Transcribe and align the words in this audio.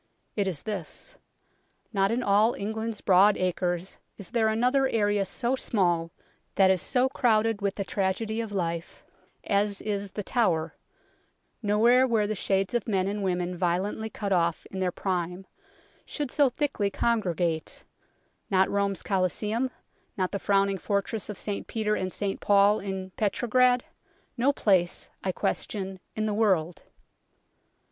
It 0.35 0.47
is 0.47 0.63
this. 0.63 1.13
Not 1.93 2.09
in 2.09 2.23
all 2.23 2.55
England's 2.55 3.01
broad 3.01 3.37
acres 3.37 3.99
is 4.17 4.31
there 4.31 4.47
another 4.47 4.87
area 4.87 5.25
so 5.25 5.55
small 5.55 6.09
that 6.55 6.71
is 6.71 6.81
so 6.81 7.07
crowded 7.07 7.61
with 7.61 7.75
the 7.75 7.83
tragedy 7.83 8.41
of 8.41 8.51
life 8.51 9.05
as 9.43 9.79
is 9.79 10.13
The 10.13 10.23
Tower, 10.23 10.75
nowhere 11.61 12.07
where 12.07 12.25
the 12.25 12.33
shades 12.33 12.73
of 12.73 12.87
men 12.87 13.07
and 13.07 13.21
women 13.21 13.55
violently 13.55 14.09
cut 14.09 14.31
off 14.31 14.65
in 14.71 14.79
their 14.79 14.91
prime 14.91 15.45
should 16.03 16.31
so 16.31 16.49
thickly 16.49 16.89
congre 16.89 17.35
gate 17.35 17.83
not 18.49 18.71
Rome's 18.71 19.03
Coliseum, 19.03 19.69
not 20.17 20.31
the 20.31 20.39
frowning 20.39 20.79
Fortress 20.79 21.29
of 21.29 21.37
St 21.37 21.67
Peter 21.67 21.93
and 21.93 22.11
St 22.11 22.39
Paul 22.41 22.79
in 22.79 23.11
Petrograd, 23.17 23.83
no 24.35 24.51
place, 24.51 25.11
I 25.23 25.31
question, 25.31 25.99
in 26.15 26.25
the 26.25 26.33
world. 26.33 26.81